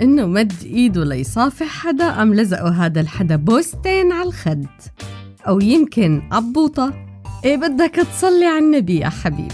إنه 0.00 0.26
مد 0.26 0.52
إيده 0.64 1.04
ليصافح 1.04 1.66
حدا 1.66 2.22
أم 2.22 2.34
لزقوا 2.34 2.68
هذا 2.68 3.00
الحدا 3.00 3.36
بوستين 3.36 4.12
على 4.12 4.28
الخد. 4.28 4.66
أو 5.48 5.60
يمكن 5.60 6.22
عبوطة 6.32 6.92
إيه 7.44 7.56
بدك 7.56 7.94
تصلي 7.94 8.46
على 8.46 8.58
النبي 8.58 8.98
يا 8.98 9.08
حبيب. 9.08 9.52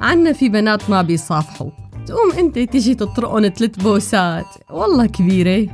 عنا 0.00 0.32
في 0.32 0.48
بنات 0.48 0.90
ما 0.90 1.02
بيصافحوا. 1.02 1.70
تقوم 2.06 2.32
أنت 2.38 2.58
تيجي 2.58 2.94
تطرقن 2.94 3.48
ثلاث 3.48 3.76
بوسات. 3.76 4.46
والله 4.70 5.06
كبيرة. 5.06 5.68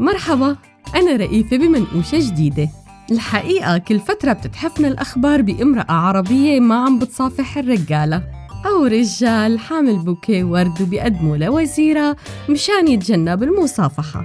مرحبا 0.00 0.56
أنا 0.96 1.16
رئيفة 1.16 1.56
بمنقوشة 1.56 2.18
جديدة. 2.18 2.68
الحقيقة 3.10 3.78
كل 3.78 4.00
فترة 4.00 4.32
بتتحفنا 4.32 4.88
الأخبار 4.88 5.42
بامرأة 5.42 5.92
عربية 5.92 6.60
ما 6.60 6.74
عم 6.74 6.98
بتصافح 6.98 7.58
الرجالة. 7.58 8.39
أو 8.66 8.84
رجال 8.84 9.58
حامل 9.58 9.98
بوكيه 9.98 10.44
ورد 10.44 10.82
وبيقدموا 10.82 11.36
لوزيرة 11.36 12.16
مشان 12.50 12.88
يتجنب 12.88 13.42
المصافحة. 13.42 14.24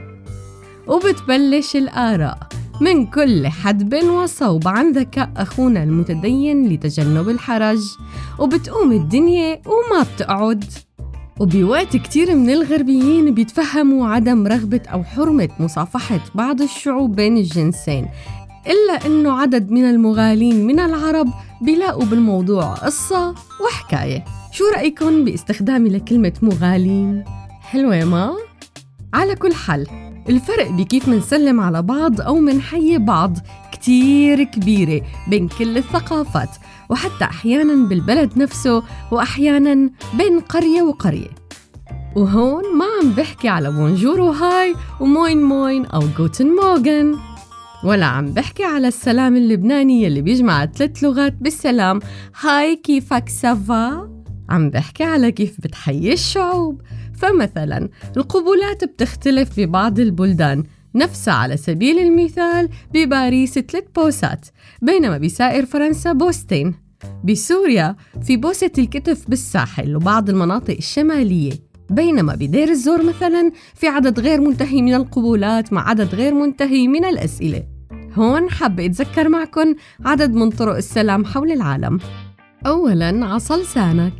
وبتبلش 0.87 1.75
الآراء. 1.75 2.37
من 2.81 3.05
كل 3.05 3.47
حدب 3.47 3.93
وصوب 4.09 4.67
عن 4.67 4.91
ذكاء 4.91 5.29
أخونا 5.37 5.83
المتدين 5.83 6.69
لتجنب 6.69 7.29
الحرج. 7.29 7.79
وبتقوم 8.39 8.91
الدنيا 8.91 9.61
وما 9.65 10.05
بتقعد. 10.15 10.63
وبوقت 11.39 11.97
كتير 11.97 12.35
من 12.35 12.49
الغربيين 12.49 13.33
بيتفهموا 13.33 14.07
عدم 14.07 14.47
رغبة 14.47 14.81
أو 14.93 15.03
حرمة 15.03 15.49
مصافحة 15.59 16.19
بعض 16.35 16.61
الشعوب 16.61 17.15
بين 17.15 17.37
الجنسين. 17.37 18.07
إلا 18.67 19.05
إنه 19.05 19.41
عدد 19.41 19.71
من 19.71 19.89
المغالين 19.89 20.67
من 20.67 20.79
العرب 20.79 21.27
بيلاقوا 21.61 22.05
بالموضوع 22.05 22.73
قصة 22.73 23.35
وحكاية 23.65 24.25
شو 24.51 24.63
رأيكم 24.75 25.23
باستخدامي 25.23 25.89
لكلمة 25.89 26.33
مغالين؟ 26.41 27.23
حلوة 27.61 28.03
ما؟ 28.03 28.35
على 29.13 29.35
كل 29.35 29.53
حال 29.53 29.87
الفرق 30.29 30.71
بكيف 30.71 31.07
منسلم 31.07 31.59
على 31.59 31.81
بعض 31.81 32.21
أو 32.21 32.35
منحيي 32.35 32.97
بعض 32.97 33.37
كتير 33.71 34.43
كبيرة 34.43 35.01
بين 35.27 35.47
كل 35.47 35.77
الثقافات 35.77 36.49
وحتى 36.89 37.23
أحيانا 37.25 37.87
بالبلد 37.87 38.37
نفسه 38.37 38.83
وأحيانا 39.11 39.89
بين 40.17 40.39
قرية 40.39 40.81
وقرية 40.81 41.29
وهون 42.15 42.63
ما 42.77 42.85
عم 43.01 43.11
بحكي 43.11 43.47
على 43.47 43.71
بونجور 43.71 44.21
وهاي 44.21 44.75
وموين 44.99 45.43
موين 45.43 45.85
أو 45.85 46.01
جوتن 46.17 46.47
موغن 46.47 47.15
ولا 47.83 48.05
عم 48.05 48.25
بحكي 48.25 48.63
على 48.63 48.87
السلام 48.87 49.35
اللبناني 49.35 50.03
يلي 50.03 50.21
بيجمع 50.21 50.65
ثلاث 50.65 51.03
لغات 51.03 51.33
بالسلام. 51.33 51.99
Hi 52.41 52.75
كيفك 52.75 53.29
ça 53.29 53.61
va؟ 53.61 54.09
عم 54.49 54.69
بحكي 54.69 55.03
على 55.03 55.31
كيف 55.31 55.61
بتحيي 55.61 56.13
الشعوب. 56.13 56.81
فمثلا 57.13 57.89
القبلات 58.17 58.83
بتختلف 58.83 59.59
ببعض 59.59 59.99
البلدان. 59.99 60.63
نفسها 60.95 61.33
على 61.33 61.57
سبيل 61.57 61.99
المثال 61.99 62.69
بباريس 62.93 63.59
ثلاث 63.59 63.83
بوسات 63.95 64.45
بينما 64.81 65.17
بسائر 65.17 65.65
فرنسا 65.65 66.13
بوستين. 66.13 66.75
بسوريا 67.23 67.95
في 68.23 68.37
بوسة 68.37 68.71
الكتف 68.77 69.29
بالساحل 69.29 69.95
وبعض 69.95 70.29
المناطق 70.29 70.75
الشمالية. 70.77 71.51
بينما 71.89 72.35
بدير 72.35 72.69
الزور 72.69 73.03
مثلا 73.03 73.51
في 73.75 73.87
عدد 73.87 74.19
غير 74.19 74.41
منتهي 74.41 74.81
من 74.81 74.93
القبلات 74.93 75.73
مع 75.73 75.89
عدد 75.89 76.15
غير 76.15 76.33
منتهي 76.33 76.87
من 76.87 77.05
الأسئلة. 77.05 77.74
هون 78.15 78.49
حابة 78.49 78.85
أتذكر 78.85 79.29
معكم 79.29 79.75
عدد 80.05 80.33
من 80.33 80.49
طرق 80.49 80.75
السلام 80.75 81.25
حول 81.25 81.51
العالم. 81.51 81.99
أولاً 82.65 83.25
عصا 83.25 83.57
لسانك 83.57 84.13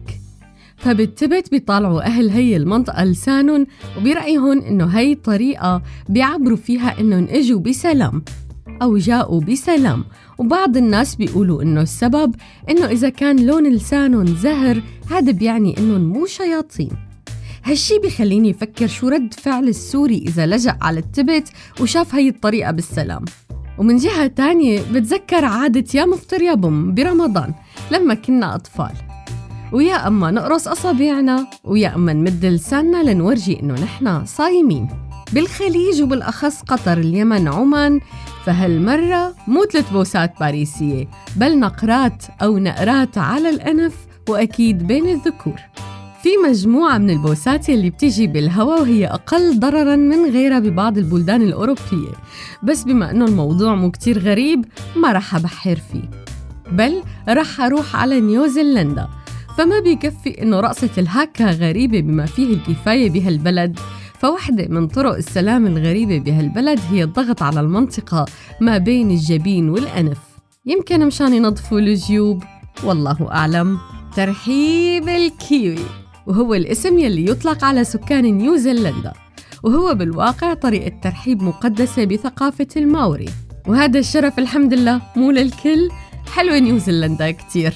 فبالتبت 0.78 1.51
بيطالعوا 1.51 2.01
أهل 2.01 2.29
هي 2.29 2.57
المنطقة 2.57 3.03
لسانهم 3.03 3.67
وبرأيهم 3.97 4.61
إنه 4.61 4.85
هي 4.85 5.11
الطريقة 5.11 5.81
بيعبروا 6.09 6.57
فيها 6.57 7.00
إنهم 7.00 7.28
إجوا 7.29 7.59
بسلام 7.59 8.23
أو 8.81 8.97
جاءوا 8.97 9.41
بسلام. 9.41 10.03
وبعض 10.38 10.78
الناس 10.78 11.16
بيقولوا 11.16 11.61
إنه 11.61 11.81
السبب 11.81 12.35
إنه 12.69 12.85
إذا 12.85 13.09
كان 13.09 13.45
لون 13.45 13.73
لسانهم 13.73 14.25
زهر 14.25 14.81
هذا 15.11 15.31
بيعني 15.31 15.78
إنهم 15.78 16.01
مو 16.01 16.25
شياطين. 16.25 16.91
هالشي 17.63 18.00
بخليني 18.00 18.51
أفكر 18.51 18.88
شو 18.88 19.07
رد 19.07 19.34
فعل 19.34 19.67
السوري 19.67 20.17
إذا 20.17 20.45
لجأ 20.45 20.78
على 20.81 21.00
التبت 21.00 21.50
وشاف 21.81 22.16
هي 22.16 22.29
الطريقة 22.29 22.72
بالسلام. 22.72 23.25
ومن 23.78 23.97
جهة 23.97 24.28
تانية 24.28 24.81
بتذكر 24.91 25.46
عادة 25.46 25.86
يا 25.94 26.06
مفطر 26.06 26.41
يا 26.41 26.53
بم 26.53 26.94
برمضان 26.94 27.53
لما 27.91 28.13
كنا 28.13 28.56
أطفال. 28.56 28.94
ويا 29.72 30.08
أما 30.08 30.31
نقرص 30.31 30.68
أصابعنا 30.68 31.47
ويا 31.63 31.96
أما 31.96 32.14
نمد 32.14 32.46
لساننا 32.46 33.03
لنورجي 33.03 33.59
إنه 33.59 33.74
نحن 33.74 34.25
صايمين. 34.25 34.88
بالخليج 35.34 36.02
وبالأخص 36.02 36.62
قطر 36.62 36.97
اليمن 36.97 37.47
عمان 37.47 38.00
فهالمرة 38.46 39.35
مو 39.47 39.66
ثلاث 39.66 39.91
بوسات 39.91 40.40
باريسية 40.40 41.08
بل 41.35 41.59
نقرات 41.59 42.25
أو 42.41 42.58
نقرات 42.58 43.18
على 43.18 43.50
الأنف 43.50 43.96
وأكيد 44.30 44.88
بين 44.88 45.09
الذكور. 45.09 45.59
في 46.25 46.38
مجموعة 46.50 46.97
من 46.97 47.09
البوسات 47.09 47.69
يلي 47.69 47.90
بتيجي 47.90 48.28
بالهواء 48.28 48.81
وهي 48.81 49.08
أقل 49.08 49.59
ضرراً 49.59 49.96
من 49.96 50.31
غيرها 50.31 50.59
ببعض 50.59 50.97
البلدان 50.97 51.41
الأوروبية. 51.41 52.12
بس 52.63 52.84
بما 52.84 53.12
أنه 53.12 53.25
الموضوع 53.25 53.75
مو 53.75 53.91
كتير 53.91 54.19
غريب 54.19 54.66
ما 54.96 55.12
رح 55.12 55.35
أبحر 55.35 55.75
فيه. 55.91 56.09
بل 56.72 57.03
رح 57.30 57.62
أروح 57.62 57.96
على 57.96 58.19
نيوزيلندا. 58.19 59.08
فما 59.58 59.80
بيكفي 59.80 60.41
إنه 60.41 60.59
رقصة 60.59 60.90
الهاكا 60.97 61.52
غريبة 61.52 62.02
بما 62.02 62.25
فيه 62.25 62.53
الكفاية 62.53 63.09
بهالبلد. 63.09 63.80
فوحدة 64.19 64.68
من 64.69 64.88
طرق 64.88 65.16
السلام 65.16 65.68
الغريبة 65.68 66.19
بهالبلد 66.19 66.80
هي 66.91 67.03
الضغط 67.03 67.41
على 67.41 67.59
المنطقة 67.59 68.25
ما 68.62 68.78
بين 68.78 69.12
الجبين 69.12 69.69
والأنف. 69.69 70.19
يمكن 70.66 71.06
مشان 71.06 71.34
ينظفوا 71.34 71.80
الجيوب. 71.80 72.44
والله 72.84 73.31
أعلم. 73.31 73.78
ترحيب 74.16 75.09
الكيوي. 75.09 76.04
وهو 76.28 76.53
الاسم 76.53 77.00
يلي 77.00 77.30
يطلق 77.31 77.63
على 77.63 77.84
سكان 77.84 78.24
نيوزيلندا 78.24 79.13
وهو 79.63 79.94
بالواقع 79.94 80.53
طريقة 80.53 81.00
ترحيب 81.03 81.44
مقدسة 81.44 82.06
بثقافة 82.06 82.68
الماوري 82.78 83.30
وهذا 83.68 84.00
الشرف 84.00 84.40
الحمد 84.40 84.74
لله 84.74 85.02
مو 85.16 85.31
للكل 85.31 85.90
حلوة 86.34 86.59
نيوزيلندا 86.59 87.31
كتير 87.31 87.74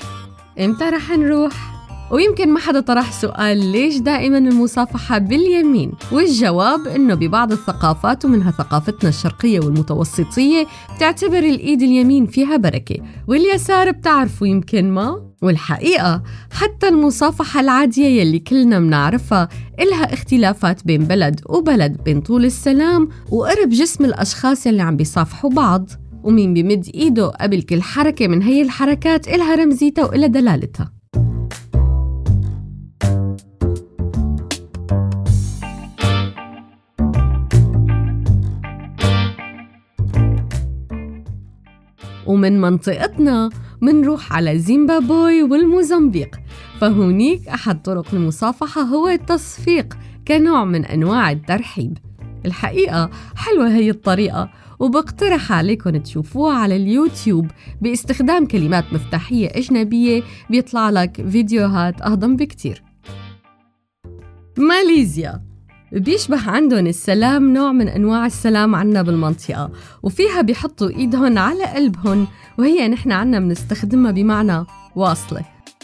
إمتى 0.60 0.84
رح 0.84 1.12
نروح؟ 1.12 1.79
ويمكن 2.12 2.50
ما 2.54 2.60
حدا 2.60 2.80
طرح 2.80 3.12
سؤال 3.12 3.72
ليش 3.72 3.98
دائما 3.98 4.38
المصافحة 4.38 5.18
باليمين؟ 5.18 5.92
والجواب 6.12 6.88
إنه 6.88 7.14
ببعض 7.16 7.52
الثقافات 7.52 8.26
ومنها 8.26 8.52
ثقافتنا 8.52 9.10
الشرقية 9.10 9.60
والمتوسطية 9.60 10.68
بتعتبر 10.96 11.40
الإيد 11.40 11.82
اليمين 11.82 12.26
فيها 12.26 12.58
بركة 12.58 12.96
واليسار 13.28 13.92
بتعرفوا 13.92 14.48
يمكن 14.48 14.92
ما؟ 14.92 15.30
والحقيقة 15.42 16.24
حتى 16.52 16.88
المصافحة 16.88 17.60
العادية 17.60 18.22
يلي 18.22 18.40
كلنا 18.40 18.80
منعرفها 18.80 19.50
إلها 19.80 20.14
اختلافات 20.14 20.86
بين 20.86 21.04
بلد 21.04 21.42
وبلد 21.46 22.04
بين 22.06 22.22
طول 22.22 22.46
السلام 22.46 23.10
وقرب 23.32 23.70
جسم 23.70 24.06
الأشخاص 24.06 24.66
يلي 24.66 24.82
عم 24.82 24.98
بيصافحوا 24.98 25.50
بعض. 25.50 25.90
ومين 26.24 26.54
بمد 26.54 26.90
إيده 26.94 27.28
قبل 27.28 27.62
كل 27.62 27.82
حركة 27.82 28.28
من 28.28 28.42
هي 28.42 28.62
الحركات 28.62 29.28
إلها 29.28 29.56
رمزيتها 29.56 30.06
وإلها 30.06 30.28
دلالتها. 30.28 30.99
ومن 42.30 42.62
منطقتنا 42.62 43.50
منروح 43.82 44.34
على 44.34 44.60
زيمبابوي 44.60 45.44
والموزمبيق. 45.44 46.36
فهونيك 46.82 47.48
أحد 47.48 47.82
طرق 47.82 48.06
المصافحة 48.14 48.82
هو 48.82 49.08
التصفيق 49.08 49.98
كنوع 50.28 50.66
من 50.66 50.86
أنواع 50.86 51.32
الترحيب. 51.32 51.98
الحقيقة 52.46 53.10
حلوة 53.36 53.70
هي 53.70 53.90
الطريقة 53.90 54.50
وبقترح 54.80 55.52
عليكم 55.52 55.98
تشوفوها 55.98 56.54
على 56.56 56.76
اليوتيوب 56.76 57.48
باستخدام 57.82 58.46
كلمات 58.46 58.94
مفتاحية 58.94 59.48
أجنبية 59.48 60.24
بيطلع 60.50 60.90
لك 60.90 61.30
فيديوهات 61.30 62.02
أهضم 62.02 62.36
بكتير. 62.36 62.84
ماليزيا. 64.58 65.49
بيشبه 65.92 66.50
عندهم 66.50 66.88
السلام 66.88 67.54
نوع 67.54 67.72
من 67.72 67.88
أنواع 67.88 68.26
السلام 68.26 68.76
عنا 68.76 69.02
بالمنطقة. 69.02 69.72
وفيها 70.04 70.42
بيحطوا 70.42 70.90
إيدهم 70.90 71.38
على 71.38 71.64
قلبهم 71.64 72.28
وهي 72.58 72.88
نحن 72.88 73.12
عنا 73.12 73.40
بنستخدمها 73.40 74.12
بمعنى 74.12 74.66
واصلة. 74.96 75.42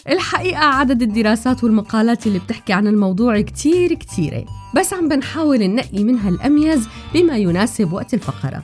الحقيقة 0.10 0.66
عدد 0.66 1.02
الدراسات 1.02 1.64
والمقالات 1.64 2.28
اللي 2.28 2.40
بتحكي 2.40 2.74
عن 2.74 2.88
الموضوع 2.88 3.42
كتير 3.42 3.94
كتيرة. 3.94 4.46
بس 4.76 4.94
عم 4.94 5.10
بنحاول 5.10 5.58
ننقي 5.58 6.04
منها 6.04 6.30
الأميز 6.30 6.88
بما 7.14 7.38
يناسب 7.38 7.94
وقت 7.94 8.14
الفقرة. 8.14 8.64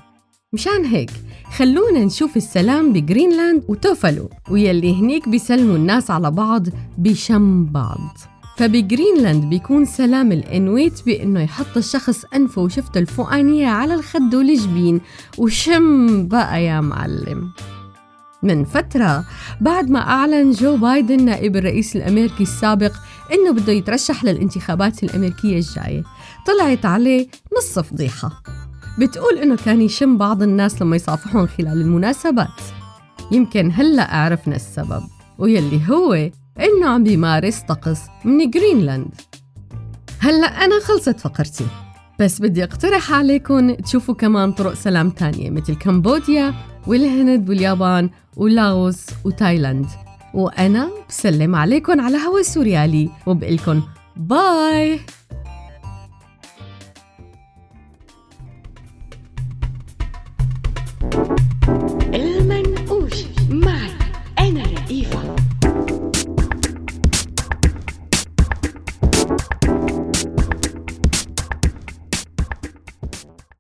مشان 0.54 0.86
هيك 0.86 1.12
خلونا 1.58 2.06
نشوف 2.06 2.38
السلام 2.38 2.94
بجرينلاند 2.94 3.64
وتوفالو 3.68 4.30
ويلي 4.52 5.00
هنيك 5.00 5.30
بيسلموا 5.30 5.76
الناس 5.76 6.12
على 6.12 6.32
بعض 6.32 6.68
بشم 6.98 7.66
بعض. 7.66 8.31
فبجرينلاند 8.62 9.46
بيكون 9.46 9.86
سلام 9.86 10.31
الإنويت 10.31 11.06
بإنه 11.06 11.42
يحط 11.42 11.78
الشخص 11.78 12.25
أنفه 12.36 12.62
وشفته 12.62 13.00
الفوقانية 13.00 13.68
على 13.68 13.94
الخد 13.94 14.36
والجبين. 14.36 15.02
وشم 15.38 16.28
بقى 16.28 16.63
يا 16.63 16.81
معلم. 16.81 17.52
من 18.44 18.66
فترة 18.66 19.25
بعد 19.62 19.90
ما 19.90 20.00
أعلن 20.00 20.52
جو 20.52 20.78
بايدن 20.78 21.25
نائب 21.25 21.56
الرئيس 21.56 21.96
الأمريكي 21.96 22.44
السابق 22.44 22.92
إنه 23.34 23.52
بده 23.52 23.74
يترشح 23.74 24.24
للانتخابات 24.24 25.04
الأمريكية 25.04 25.58
الجاية 25.58 26.04
طلعت 26.48 26.86
عليه 26.86 27.28
نص 27.58 27.80
فضيحة. 27.80 28.44
بتقول 29.00 29.38
إنه 29.38 29.56
كان 29.56 29.81
يشم 29.81 30.18
بعض 30.18 30.44
الناس 30.44 30.81
لما 30.81 30.96
يصافحون 30.96 31.48
خلال 31.48 31.81
المناسبات. 31.81 32.62
يمكن 33.31 33.72
هلأ 33.74 34.16
عرفنا 34.16 34.56
السبب. 34.56 35.04
ويلي 35.38 35.81
هو 35.90 36.30
إنه 36.59 36.89
عم 36.89 37.03
بيمارس 37.03 37.59
طقس 37.59 38.00
من 38.25 38.50
جرينلاند. 38.50 39.21
هلأ 40.19 40.48
أنا 40.48 40.80
خلصت 40.80 41.19
فقرتي 41.19 41.65
بس 42.19 42.42
بدي 42.42 42.63
أقترح 42.63 43.13
عليكم 43.13 43.74
تشوفوا 43.74 44.15
كمان 44.15 44.51
طرق 44.51 44.74
سلام 44.74 45.09
تانية 45.09 45.50
مثل 45.50 45.75
كمبوديا 45.75 46.53
والهند 46.88 47.50
واليابان 47.50 48.09
ولاوس 48.38 49.06
وتايلاند. 49.25 49.86
وأنا 50.33 50.89
بسلم 51.09 51.56
عليكم 51.56 52.01
على 52.01 52.18
هوا 52.18 52.42
سوريالي 52.42 53.09
وبقلكن 53.25 53.81
bye! 54.16 55.00